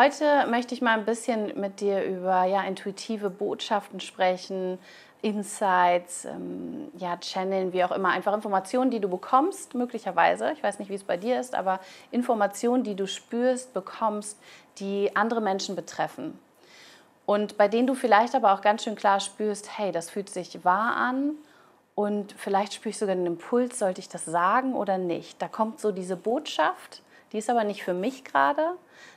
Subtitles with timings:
[0.00, 4.78] Heute möchte ich mal ein bisschen mit dir über ja, intuitive Botschaften sprechen,
[5.20, 10.78] Insights, ähm, ja, Channeln, wie auch immer, einfach Informationen, die du bekommst, möglicherweise, ich weiß
[10.78, 11.80] nicht, wie es bei dir ist, aber
[12.12, 14.38] Informationen, die du spürst, bekommst,
[14.78, 16.38] die andere Menschen betreffen.
[17.26, 20.64] Und bei denen du vielleicht aber auch ganz schön klar spürst, hey, das fühlt sich
[20.64, 21.32] wahr an
[21.94, 25.42] und vielleicht spüre ich sogar den Impuls, sollte ich das sagen oder nicht.
[25.42, 27.02] Da kommt so diese Botschaft,
[27.32, 28.72] die ist aber nicht für mich gerade.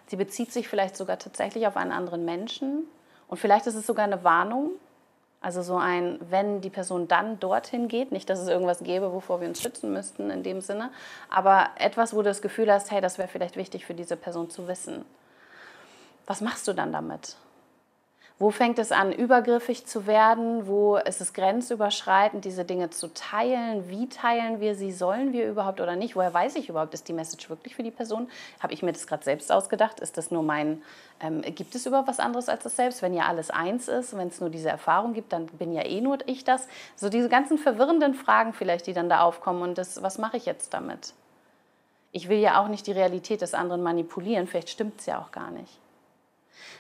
[0.08, 2.84] Sie bezieht sich vielleicht sogar tatsächlich auf einen anderen Menschen.
[3.28, 4.72] Und vielleicht ist es sogar eine Warnung.
[5.42, 9.42] Also so ein, wenn die Person dann dorthin geht, nicht, dass es irgendwas gäbe, wovor
[9.42, 10.90] wir uns schützen müssten in dem Sinne,
[11.30, 14.50] aber etwas, wo du das Gefühl hast, hey, das wäre vielleicht wichtig für diese Person
[14.50, 15.04] zu wissen.
[16.28, 17.36] Was machst du dann damit?
[18.40, 20.66] Wo fängt es an, übergriffig zu werden?
[20.68, 23.88] Wo ist es grenzüberschreitend, diese Dinge zu teilen?
[23.90, 24.92] Wie teilen wir sie?
[24.92, 26.16] Sollen wir überhaupt oder nicht?
[26.16, 28.28] Woher weiß ich überhaupt, ist die Message wirklich für die Person?
[28.60, 30.00] Habe ich mir das gerade selbst ausgedacht?
[30.00, 30.82] Ist das nur mein,
[31.22, 33.04] ähm, gibt es überhaupt was anderes als das Selbst?
[33.04, 36.02] Wenn ja alles eins ist, wenn es nur diese Erfahrung gibt, dann bin ja eh
[36.02, 36.68] nur ich das.
[36.96, 40.48] So diese ganzen verwirrenden Fragen vielleicht, die dann da aufkommen und das, was mache ich
[40.48, 41.14] jetzt damit?
[42.12, 45.32] Ich will ja auch nicht die Realität des anderen manipulieren, vielleicht stimmt es ja auch
[45.32, 45.83] gar nicht.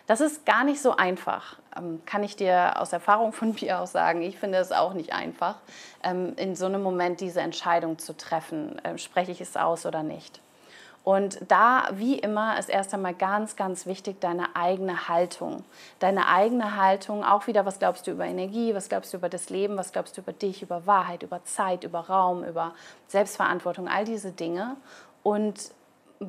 [0.07, 3.87] Das ist gar nicht so einfach, ähm, kann ich dir aus Erfahrung von mir auch
[3.87, 4.21] sagen.
[4.21, 5.55] Ich finde es auch nicht einfach,
[6.03, 10.03] ähm, in so einem Moment diese Entscheidung zu treffen, ähm, spreche ich es aus oder
[10.03, 10.41] nicht.
[11.03, 15.65] Und da, wie immer, ist erst einmal ganz, ganz wichtig deine eigene Haltung.
[15.99, 19.49] Deine eigene Haltung, auch wieder, was glaubst du über Energie, was glaubst du über das
[19.49, 22.73] Leben, was glaubst du über dich, über Wahrheit, über Zeit, über Raum, über
[23.07, 24.77] Selbstverantwortung, all diese Dinge.
[25.23, 25.71] Und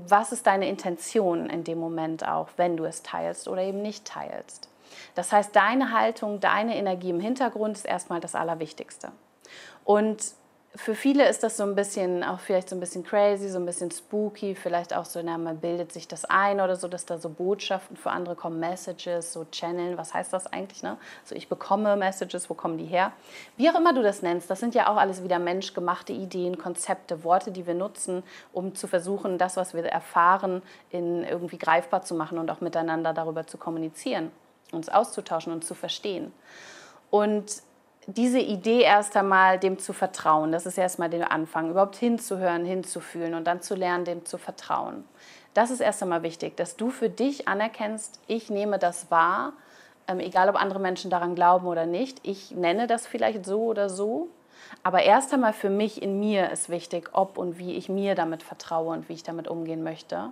[0.09, 4.05] was ist deine Intention in dem Moment auch, wenn du es teilst oder eben nicht
[4.05, 4.69] teilst.
[5.15, 9.13] Das heißt, deine Haltung, deine Energie im Hintergrund ist erstmal das Allerwichtigste.
[9.85, 10.23] Und
[10.77, 13.67] für viele ist das so ein bisschen, auch vielleicht so ein bisschen crazy, so ein
[13.67, 17.19] bisschen spooky, vielleicht auch so, na, man bildet sich das ein oder so, dass da
[17.19, 20.83] so Botschaften für andere kommen, Messages, so Channeln, was heißt das eigentlich?
[20.83, 20.97] Ne?
[21.25, 23.13] So, ich bekomme Messages, wo kommen die her?
[23.57, 27.23] Wie auch immer du das nennst, das sind ja auch alles wieder menschgemachte Ideen, Konzepte,
[27.23, 30.61] Worte, die wir nutzen, um zu versuchen, das, was wir erfahren,
[30.91, 34.33] in irgendwie greifbar zu machen und auch miteinander darüber zu kommunizieren,
[34.73, 36.33] uns auszutauschen und zu verstehen.
[37.11, 37.63] Und
[38.07, 43.35] diese Idee erst einmal dem zu vertrauen, das ist erstmal der Anfang, überhaupt hinzuhören, hinzufühlen
[43.35, 45.05] und dann zu lernen, dem zu vertrauen.
[45.55, 49.53] Das ist erst einmal wichtig, dass du für dich anerkennst, ich nehme das wahr,
[50.09, 52.21] ähm, egal ob andere Menschen daran glauben oder nicht.
[52.23, 54.29] Ich nenne das vielleicht so oder so,
[54.83, 58.43] aber erst einmal für mich in mir ist wichtig, ob und wie ich mir damit
[58.43, 60.31] vertraue und wie ich damit umgehen möchte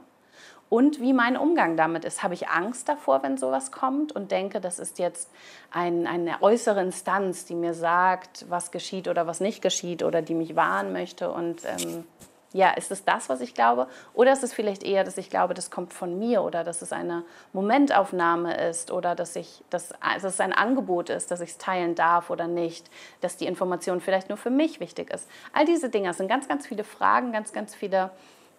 [0.69, 2.22] und wie mein Umgang damit ist.
[2.22, 5.31] Habe ich Angst davor, wenn sowas kommt und denke, das ist jetzt
[5.70, 10.34] ein, eine äußere Instanz, die mir sagt, was geschieht oder was nicht geschieht oder die
[10.34, 12.04] mich warnen möchte und ähm,
[12.53, 13.87] ja, ist es das, was ich glaube?
[14.15, 16.93] Oder ist es vielleicht eher, dass ich glaube, das kommt von mir oder dass es
[16.93, 21.59] eine Momentaufnahme ist oder dass, ich, dass, dass es ein Angebot ist, dass ich es
[21.59, 25.28] teilen darf oder nicht, dass die Information vielleicht nur für mich wichtig ist.
[25.53, 28.10] All diese Dinge sind ganz, ganz viele Fragen, ganz, ganz viele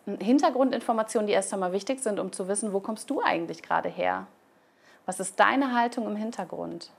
[0.06, 4.28] Hintergrundinformationen, die erst einmal wichtig sind, um zu wissen, wo kommst du eigentlich gerade her?
[5.06, 6.92] Was ist deine Haltung im Hintergrund?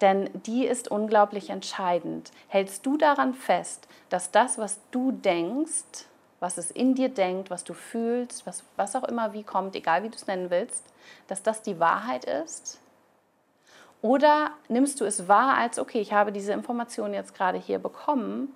[0.00, 2.30] Denn die ist unglaublich entscheidend.
[2.46, 6.06] Hältst du daran fest, dass das, was du denkst,
[6.40, 10.04] was es in dir denkt, was du fühlst, was, was auch immer wie kommt, egal
[10.04, 10.84] wie du es nennen willst,
[11.26, 12.80] dass das die Wahrheit ist?
[14.00, 18.54] Oder nimmst du es wahr als, okay, ich habe diese Information jetzt gerade hier bekommen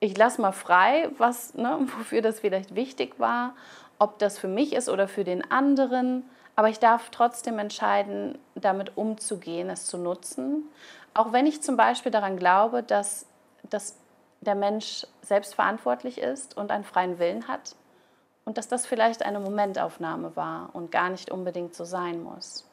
[0.00, 3.54] ich lasse mal frei, was, ne, wofür das vielleicht wichtig war,
[3.98, 6.24] ob das für mich ist oder für den anderen.
[6.56, 10.64] Aber ich darf trotzdem entscheiden, damit umzugehen, es zu nutzen.
[11.14, 13.26] Auch wenn ich zum Beispiel daran glaube, dass,
[13.70, 13.96] dass
[14.40, 17.74] der Mensch selbstverantwortlich ist und einen freien Willen hat
[18.44, 22.67] und dass das vielleicht eine Momentaufnahme war und gar nicht unbedingt so sein muss.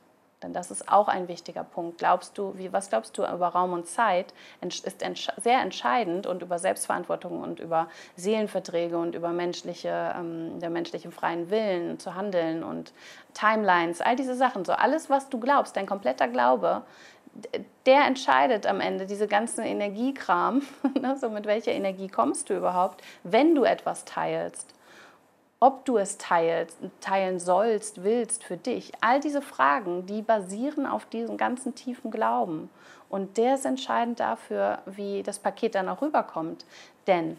[0.45, 1.97] Denn das ist auch ein wichtiger Punkt.
[1.97, 4.31] Glaubst du, wie, was glaubst du über Raum und Zeit?
[4.61, 10.69] Ist entsch sehr entscheidend und über Selbstverantwortung und über Seelenverträge und über menschliche, ähm, der
[10.69, 12.94] menschlichen freien Willen zu handeln und
[13.33, 16.83] Timelines, all diese Sachen, so alles, was du glaubst, dein kompletter Glaube,
[17.88, 20.62] der entscheidet am Ende diese ganzen Energiekram,
[21.01, 24.75] ne, so mit welcher Energie kommst du überhaupt, wenn du etwas teilst
[25.60, 28.92] ob du es teilst, teilen sollst, willst für dich.
[29.02, 32.69] All diese Fragen, die basieren auf diesem ganzen tiefen Glauben.
[33.10, 36.66] Und der ist entscheidend dafür, wie das Paket dann auch rüberkommt.
[37.07, 37.38] Denn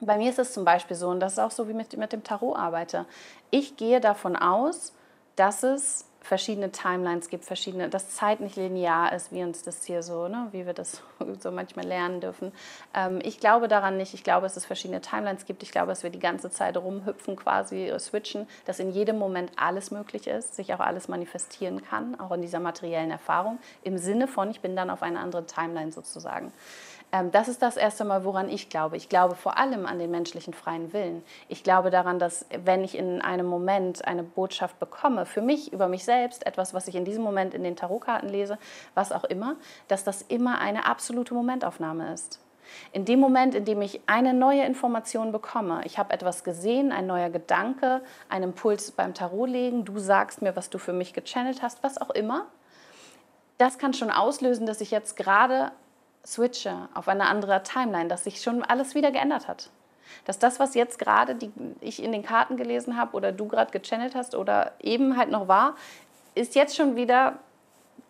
[0.00, 1.96] bei mir ist es zum Beispiel so, und das ist auch so, wie ich mit,
[1.96, 3.06] mit dem Tarot arbeite.
[3.50, 4.92] Ich gehe davon aus,
[5.36, 10.02] dass es verschiedene Timelines gibt, verschiedene, dass Zeit nicht linear ist, wie uns das hier
[10.02, 11.02] so, ne, wie wir das
[11.38, 12.50] so manchmal lernen dürfen.
[12.94, 14.14] Ähm, ich glaube daran nicht.
[14.14, 15.62] Ich glaube, dass es verschiedene Timelines gibt.
[15.62, 19.52] Ich glaube, dass wir die ganze Zeit rumhüpfen, quasi äh, switchen, dass in jedem Moment
[19.56, 24.26] alles möglich ist, sich auch alles manifestieren kann, auch in dieser materiellen Erfahrung, im Sinne
[24.26, 26.52] von, ich bin dann auf einer anderen Timeline sozusagen.
[27.12, 28.96] Ähm, das ist das erste Mal, woran ich glaube.
[28.96, 31.22] Ich glaube vor allem an den menschlichen freien Willen.
[31.48, 35.88] Ich glaube daran, dass wenn ich in einem Moment eine Botschaft bekomme, für mich, über
[35.88, 38.58] mich selbst, etwas, was ich in diesem Moment in den Tarotkarten lese,
[38.94, 39.56] was auch immer,
[39.88, 42.40] dass das immer eine absolute Momentaufnahme ist.
[42.92, 47.06] In dem Moment, in dem ich eine neue Information bekomme, ich habe etwas gesehen, ein
[47.06, 51.82] neuer Gedanke, einen Impuls beim Tarotlegen, du sagst mir, was du für mich gechannelt hast,
[51.82, 52.46] was auch immer,
[53.58, 55.70] das kann schon auslösen, dass ich jetzt gerade
[56.26, 59.70] switche auf eine andere Timeline, dass sich schon alles wieder geändert hat.
[60.24, 61.36] Dass das, was jetzt gerade
[61.80, 65.48] ich in den Karten gelesen habe oder du gerade gechannelt hast oder eben halt noch
[65.48, 65.76] war,
[66.34, 67.38] ist jetzt schon wieder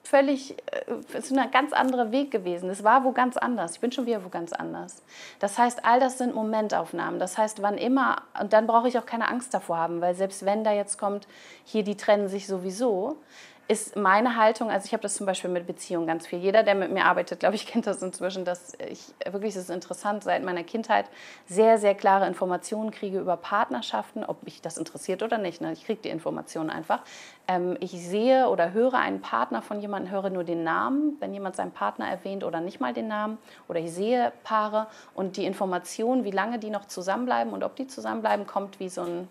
[0.05, 2.69] völlig, äh, ist ein ganz anderer Weg gewesen.
[2.71, 3.73] Es war wo ganz anders.
[3.73, 5.03] Ich bin schon wieder wo ganz anders.
[5.41, 7.19] Das heißt, all das sind Momentaufnahmen.
[7.19, 10.45] Das heißt, wann immer, und dann brauche ich auch keine Angst davor haben, weil selbst
[10.45, 11.27] wenn da jetzt kommt,
[11.65, 13.17] hier, die trennen sich sowieso,
[13.67, 16.39] ist meine Haltung, also ich habe das zum Beispiel mit Beziehungen ganz viel.
[16.39, 19.71] Jeder, der mit mir arbeitet, glaube ich, kennt das inzwischen, dass ich wirklich, es ist
[19.71, 21.07] interessant, seit meiner Kindheit
[21.47, 25.61] sehr, sehr klare Informationen kriege über Partnerschaften, ob mich das interessiert oder nicht.
[25.61, 25.73] Ne?
[25.73, 27.01] Ich kriege die Informationen einfach.
[27.49, 31.57] Ähm, ich sehe oder höre einen Partner von jemandem, höre nur den Namen, wenn jemand
[31.57, 33.39] seinen Partner erwähnt oder nicht mal den Namen.
[33.69, 37.87] Oder ich sehe Paare und die Information, wie lange die noch zusammenbleiben und ob die
[37.87, 39.29] zusammenbleiben, kommt wie so ein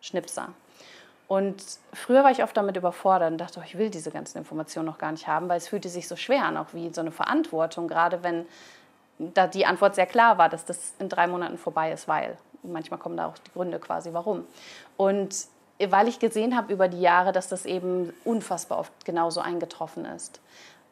[0.00, 0.50] Schnipser.
[1.28, 1.62] Und
[1.92, 4.98] früher war ich oft damit überfordert und dachte, oh, ich will diese ganzen Informationen noch
[4.98, 7.88] gar nicht haben, weil es fühlte sich so schwer an, auch wie so eine Verantwortung,
[7.88, 8.46] gerade wenn
[9.18, 12.36] da die Antwort sehr klar war, dass das in drei Monaten vorbei ist, weil.
[12.62, 14.44] Manchmal kommen da auch die Gründe quasi, warum.
[14.96, 15.46] Und
[15.78, 20.40] weil ich gesehen habe über die Jahre, dass das eben unfassbar oft genauso eingetroffen ist.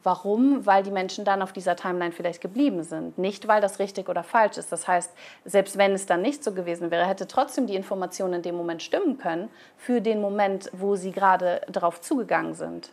[0.05, 0.67] Warum?
[0.67, 3.17] Weil die Menschen dann auf dieser Timeline vielleicht geblieben sind.
[3.17, 4.71] Nicht, weil das richtig oder falsch ist.
[4.71, 5.11] Das heißt,
[5.47, 8.83] selbst wenn es dann nicht so gewesen wäre, hätte trotzdem die Information in dem Moment
[8.83, 9.49] stimmen können
[9.79, 12.91] für den Moment, wo sie gerade darauf zugegangen sind.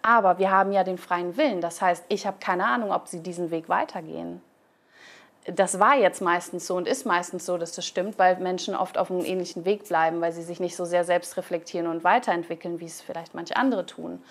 [0.00, 1.60] Aber wir haben ja den freien Willen.
[1.60, 4.40] Das heißt, ich habe keine Ahnung, ob sie diesen Weg weitergehen.
[5.46, 8.96] Das war jetzt meistens so und ist meistens so, dass das stimmt, weil Menschen oft
[8.96, 12.80] auf einem ähnlichen Weg bleiben, weil sie sich nicht so sehr selbst reflektieren und weiterentwickeln,
[12.80, 14.22] wie es vielleicht manche andere tun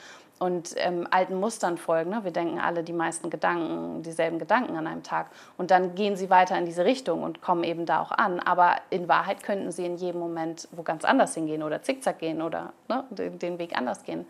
[0.44, 2.10] und ähm, alten Mustern folgen.
[2.10, 2.26] Ne?
[2.26, 5.28] Wir denken alle die meisten Gedanken, dieselben Gedanken an einem Tag.
[5.58, 8.42] Und dann gehen sie weiter in diese Richtung und kommen eben da auch an.
[8.42, 12.42] Aber in Wahrheit könnten sie in jedem Moment wo ganz anders hingehen oder zickzack gehen
[12.42, 14.26] oder ne, den Weg anders gehen.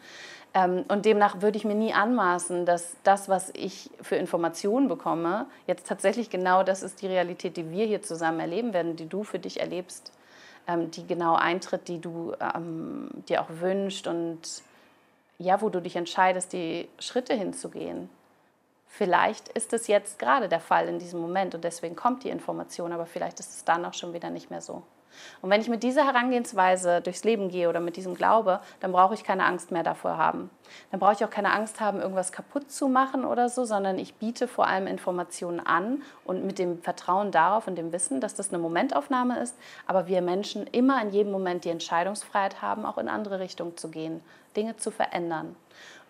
[0.54, 5.48] Ähm, und demnach würde ich mir nie anmaßen, dass das, was ich für Informationen bekomme,
[5.66, 9.24] jetzt tatsächlich genau das ist die Realität, die wir hier zusammen erleben werden, die du
[9.24, 10.12] für dich erlebst,
[10.68, 14.62] ähm, die genau eintritt, die du ähm, dir auch wünscht und
[15.38, 18.10] ja, wo du dich entscheidest, die Schritte hinzugehen.
[18.88, 22.94] Vielleicht ist es jetzt gerade der Fall in diesem Moment und deswegen kommt die Information,
[22.94, 24.84] aber vielleicht ist es dann auch schon wieder nicht mehr so.
[25.42, 29.14] Und wenn ich mit dieser Herangehensweise durchs Leben gehe oder mit diesem Glaube, dann brauche
[29.14, 30.50] ich keine Angst mehr davor haben.
[30.92, 34.16] Dann brauche ich auch keine Angst haben, irgendwas kaputt zu machen oder so, sondern ich
[34.16, 38.50] biete vor allem Informationen an und mit dem Vertrauen darauf und dem Wissen, dass das
[38.50, 39.56] eine Momentaufnahme ist,
[39.86, 43.90] aber wir Menschen immer in jedem Moment die Entscheidungsfreiheit haben, auch in andere Richtungen zu
[43.90, 44.22] gehen,
[44.56, 45.56] Dinge zu verändern.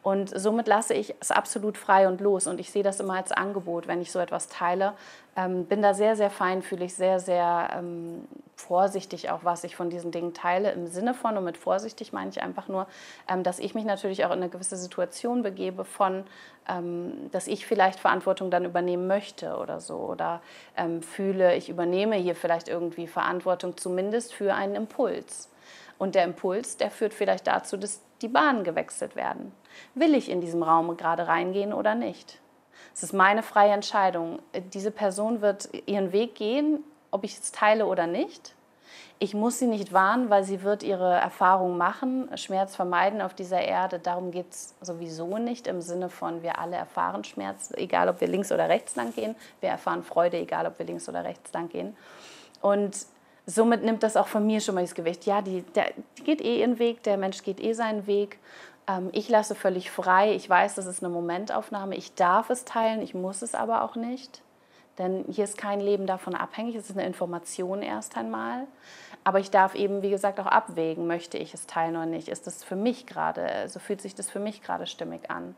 [0.04, 2.46] Und somit lasse ich es absolut frei und los.
[2.46, 4.94] Und ich sehe das immer als Angebot, wenn ich so etwas teile.
[5.38, 10.12] Ähm, bin da sehr, sehr feinfühlig, sehr, sehr ähm, vorsichtig auch, was ich von diesen
[10.12, 10.74] Dingen teile.
[10.74, 12.86] Im Sinne von, und mit vorsichtig meine ich einfach nur,
[13.30, 16.26] ähm, dass ich mich natürlich auch in eine gewisse Situation begebe von,
[16.68, 19.96] ähm, dass ich vielleicht Verantwortung dann übernehmen möchte oder so.
[19.96, 20.42] Oder
[20.76, 25.50] ähm, fühle, ich übernehme hier vielleicht irgendwie Verantwortung zumindest für einen Impuls.
[25.98, 29.52] Und der Impuls, der führt vielleicht dazu, dass die Bahnen gewechselt werden.
[29.96, 32.40] Will ich in diesem Raum gerade reingehen oder nicht?
[32.94, 34.40] Es ist meine freie Entscheidung.
[34.74, 38.56] Diese Person wird ihren Weg gehen, ob ich es teile oder nicht.
[39.20, 43.62] Ich muss sie nicht warnen, weil sie wird ihre Erfahrung machen, Schmerz vermeiden auf dieser
[43.62, 44.00] Erde.
[44.00, 48.28] Darum geht es sowieso nicht im Sinne von, wir alle erfahren Schmerz, egal ob wir
[48.28, 49.36] links oder rechts lang gehen.
[49.62, 51.96] Wir erfahren Freude, egal ob wir links oder rechts lang gehen.
[52.62, 53.06] Und
[53.46, 55.26] somit nimmt das auch von mir schon mal das Gewicht.
[55.26, 55.92] Ja, die, der,
[56.24, 58.40] geht eh ihren Weg, der Mensch geht eh seinen Weg.
[58.88, 60.34] Ähm, ich lasse völlig frei.
[60.34, 61.96] Ich weiß, das ist eine Momentaufnahme.
[61.96, 64.42] Ich darf es teilen, ich muss es aber auch nicht.
[64.98, 66.76] Denn hier ist kein Leben davon abhängig.
[66.76, 68.68] Es ist eine Information erst einmal.
[69.24, 72.28] Aber ich darf eben, wie gesagt, auch abwägen, möchte ich es teilen oder nicht.
[72.28, 75.56] Ist das für mich gerade, so fühlt sich das für mich gerade stimmig an.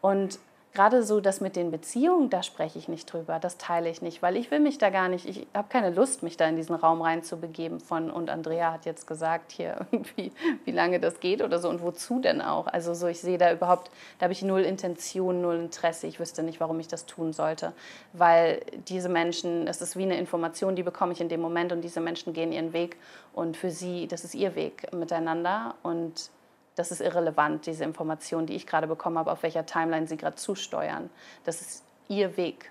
[0.00, 0.38] Und
[0.78, 4.22] gerade so das mit den Beziehungen, da spreche ich nicht drüber, das teile ich nicht,
[4.22, 6.76] weil ich will mich da gar nicht, ich habe keine Lust, mich da in diesen
[6.76, 10.30] Raum reinzubegeben von und Andrea hat jetzt gesagt hier irgendwie,
[10.64, 12.68] wie lange das geht oder so und wozu denn auch.
[12.68, 16.44] Also so, ich sehe da überhaupt, da habe ich null Intention, null Interesse, ich wüsste
[16.44, 17.72] nicht, warum ich das tun sollte,
[18.12, 21.80] weil diese Menschen, es ist wie eine Information, die bekomme ich in dem Moment und
[21.80, 22.98] diese Menschen gehen ihren Weg
[23.32, 26.30] und für sie, das ist ihr Weg miteinander und
[26.78, 30.36] das ist irrelevant, diese Information, die ich gerade bekommen habe, auf welcher Timeline sie gerade
[30.36, 31.10] zusteuern.
[31.44, 32.70] Das ist ihr Weg.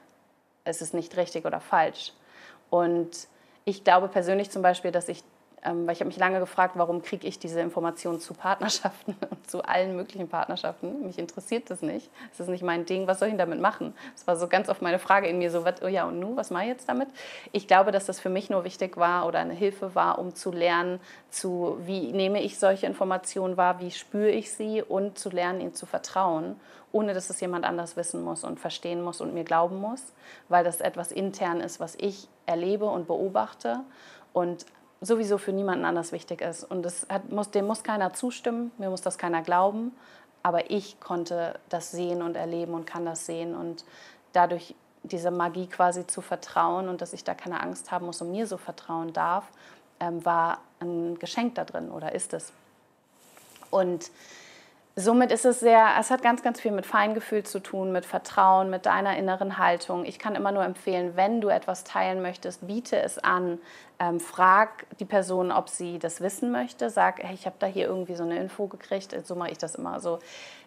[0.64, 2.14] Es ist nicht richtig oder falsch.
[2.70, 3.28] Und
[3.66, 5.24] ich glaube persönlich zum Beispiel, dass ich
[5.74, 9.64] weil ich habe mich lange gefragt, warum kriege ich diese Informationen zu Partnerschaften und zu
[9.64, 11.06] allen möglichen Partnerschaften.
[11.06, 12.10] Mich interessiert das nicht.
[12.32, 13.08] Es ist nicht mein Ding.
[13.08, 13.94] Was soll ich damit machen?
[14.14, 16.52] Das war so ganz oft meine Frage in mir, so, oh ja, und nun, was
[16.52, 17.10] mache ich jetzt damit?
[17.52, 20.52] Ich glaube, dass das für mich nur wichtig war oder eine Hilfe war, um zu
[20.52, 25.62] lernen, zu, wie nehme ich solche Informationen wahr, wie spüre ich sie und zu lernen,
[25.62, 26.56] ihnen zu vertrauen,
[26.92, 30.14] ohne dass es jemand anders wissen muss und verstehen muss und mir glauben muss,
[30.50, 33.82] weil das etwas intern ist, was ich erlebe und beobachte
[34.34, 34.66] und
[35.02, 36.64] sowieso für niemanden anders wichtig ist.
[36.64, 39.96] Und das hat, muss, dem muss keiner zustimmen, mir muss das keiner glauben,
[40.44, 43.86] aber ich konnte das sehen und erleben und kann das sehen und
[44.34, 48.32] dadurch diese Magie quasi zu vertrauen und dass ich da keine Angst haben muss und
[48.32, 49.46] mir so vertrauen darf,
[50.00, 52.52] ähm, war ein Geschenk da drin oder ist es.
[53.70, 54.12] Und
[55.00, 58.72] somit ist es sehr, es hat ganz, ganz viel mit Feingefühl zu tun, mit Vertrauen,
[58.72, 60.06] mit deiner inneren Haltung.
[60.06, 63.60] Ich kann immer nur empfehlen, wenn du etwas teilen möchtest, biete es an.
[64.00, 66.90] Ähm, frag die Person, ob sie das wissen möchte.
[66.90, 69.16] Sag, hey, ich habe da hier irgendwie so eine Info gekriegt.
[69.24, 70.00] So mache ich das immer.
[70.00, 70.18] So,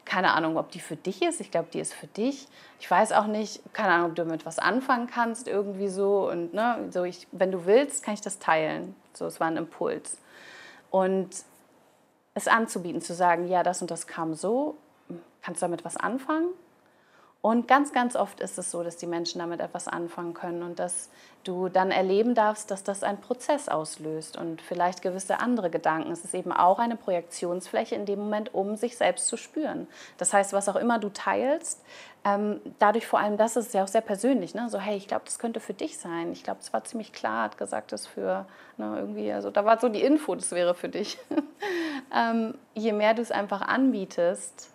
[0.04, 1.40] keine Ahnung, ob die für dich ist.
[1.40, 2.46] Ich glaube, die ist für dich.
[2.78, 6.30] Ich weiß auch nicht, keine Ahnung, ob du damit was anfangen kannst, irgendwie so.
[6.30, 8.94] Und ne, so ich, wenn du willst, kann ich das teilen.
[9.12, 10.18] So, es war ein Impuls.
[10.90, 11.30] Und
[12.34, 14.76] es anzubieten, zu sagen, ja, das und das kam so,
[15.42, 16.48] kannst du damit was anfangen?
[17.42, 20.78] Und ganz, ganz oft ist es so, dass die Menschen damit etwas anfangen können und
[20.78, 21.08] dass
[21.44, 26.12] du dann erleben darfst, dass das einen Prozess auslöst und vielleicht gewisse andere Gedanken.
[26.12, 29.86] Es ist eben auch eine Projektionsfläche in dem Moment, um sich selbst zu spüren.
[30.18, 31.82] Das heißt, was auch immer du teilst,
[32.26, 34.54] ähm, dadurch vor allem, das ist ja auch sehr persönlich.
[34.54, 34.68] Ne?
[34.68, 36.32] So, hey, ich glaube, das könnte für dich sein.
[36.32, 38.44] Ich glaube, es war ziemlich klar, hat gesagt, das für
[38.76, 41.16] ne, irgendwie, also da war so die Info, das wäre für dich.
[42.14, 44.70] ähm, je mehr du es einfach anbietest,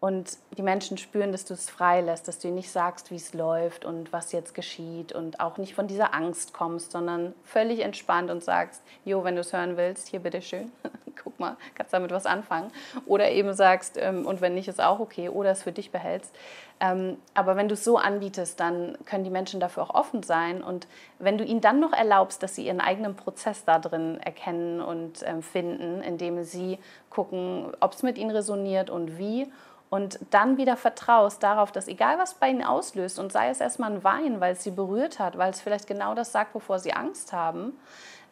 [0.00, 3.34] und die Menschen spüren, dass du es freilässt, dass du ihnen nicht sagst, wie es
[3.34, 8.30] läuft und was jetzt geschieht und auch nicht von dieser Angst kommst, sondern völlig entspannt
[8.30, 10.70] und sagst, jo, wenn du es hören willst, hier bitteschön,
[11.24, 12.70] guck mal, kannst damit was anfangen.
[13.06, 16.32] Oder eben sagst, ähm, und wenn nicht, ist auch okay, oder es für dich behältst.
[16.78, 20.62] Ähm, aber wenn du es so anbietest, dann können die Menschen dafür auch offen sein.
[20.62, 20.86] Und
[21.18, 25.24] wenn du ihnen dann noch erlaubst, dass sie ihren eigenen Prozess da drin erkennen und
[25.24, 26.78] ähm, finden, indem sie
[27.10, 29.50] gucken, ob es mit ihnen resoniert und wie,
[29.90, 33.92] und dann wieder vertraust darauf, dass egal was bei ihnen auslöst und sei es erstmal
[33.92, 36.92] ein Wein, weil es sie berührt hat, weil es vielleicht genau das sagt, wovor sie
[36.92, 37.78] Angst haben,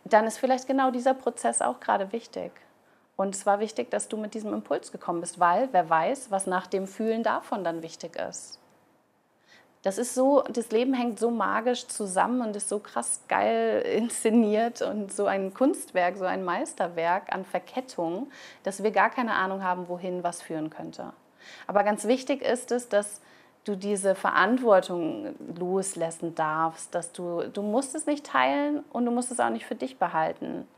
[0.04, 2.52] dann ist vielleicht genau dieser Prozess auch gerade wichtig.
[3.16, 6.46] Und es war wichtig, dass du mit diesem Impuls gekommen bist, weil wer weiß, was
[6.46, 8.60] nach dem Fühlen davon dann wichtig ist.
[9.82, 14.82] Das ist so, das Leben hängt so magisch zusammen und ist so krass geil inszeniert
[14.82, 18.30] und so ein Kunstwerk, so ein Meisterwerk an Verkettung,
[18.64, 21.12] dass wir gar keine Ahnung haben, wohin was führen könnte.
[21.66, 23.20] Aber ganz wichtig ist es, dass
[23.64, 29.32] du diese Verantwortung loslassen darfst, dass du, du musst es nicht teilen und du musst
[29.32, 30.68] es auch nicht für dich behalten.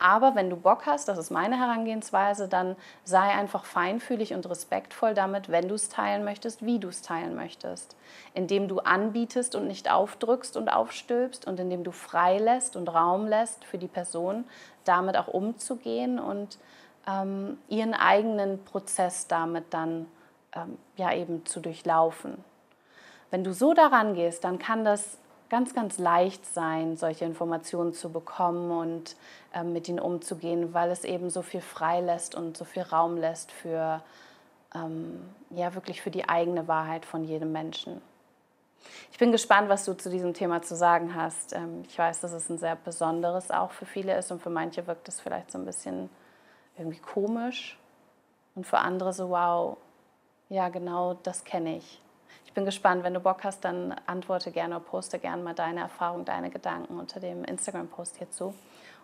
[0.00, 2.74] Aber wenn du Bock hast, das ist meine Herangehensweise, dann
[3.04, 7.36] sei einfach feinfühlig und respektvoll damit, wenn du es teilen möchtest, wie du es teilen
[7.36, 7.94] möchtest.
[8.34, 13.28] Indem du anbietest und nicht aufdrückst und aufstülpst und indem du frei lässt und Raum
[13.28, 14.44] lässt für die Person,
[14.84, 16.58] damit auch umzugehen und
[17.06, 20.06] ähm, ihren eigenen Prozess damit dann
[20.54, 22.42] ähm, ja eben zu durchlaufen.
[23.30, 25.18] Wenn du so daran gehst, dann kann das
[25.48, 29.16] ganz, ganz leicht sein, solche Informationen zu bekommen und
[29.54, 33.52] ähm, mit ihnen umzugehen, weil es eben so viel freilässt und so viel Raum lässt
[33.52, 34.02] für
[34.74, 38.00] ähm, ja wirklich für die eigene Wahrheit von jedem Menschen.
[39.12, 41.52] Ich bin gespannt, was du zu diesem Thema zu sagen hast.
[41.52, 44.86] Ähm, ich weiß, dass es ein sehr besonderes auch für viele ist und für manche
[44.86, 46.08] wirkt es vielleicht so ein bisschen
[46.76, 47.78] irgendwie komisch
[48.54, 49.76] und für andere so, wow,
[50.48, 52.00] ja genau, das kenne ich.
[52.44, 55.80] Ich bin gespannt, wenn du Bock hast, dann antworte gerne oder poste gerne mal deine
[55.80, 58.54] Erfahrung, deine Gedanken unter dem Instagram-Post hierzu.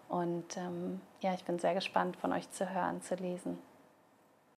[0.08, 3.58] Und ähm, ja, ich bin sehr gespannt, von euch zu hören, zu lesen.